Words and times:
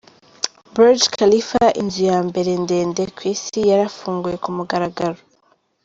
Burj 0.73 1.01
Khalifa, 1.15 1.65
inzu 1.81 2.01
ya 2.11 2.19
mbere 2.27 2.51
ndende 2.63 3.03
ku 3.15 3.21
isi 3.33 3.59
yarafunguwe 3.69 4.35
ku 4.43 4.49
mugaragaro. 4.57 5.19